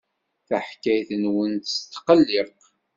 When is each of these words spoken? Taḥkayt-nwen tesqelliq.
Taḥkayt-nwen 0.47 1.53
tesqelliq. 1.63 2.53